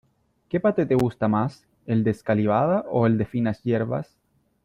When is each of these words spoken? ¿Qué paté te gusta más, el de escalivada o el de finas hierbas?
¿Qué 0.49 0.59
paté 0.59 0.87
te 0.87 0.95
gusta 0.95 1.27
más, 1.27 1.67
el 1.85 2.03
de 2.03 2.09
escalivada 2.09 2.85
o 2.89 3.05
el 3.05 3.19
de 3.19 3.25
finas 3.25 3.61
hierbas? 3.61 4.17